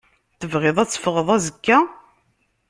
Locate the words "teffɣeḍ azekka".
0.89-1.77